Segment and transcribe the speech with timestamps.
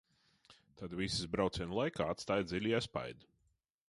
[0.79, 3.29] Tad viss brauciena laikā atstāja dziļu iespaidu.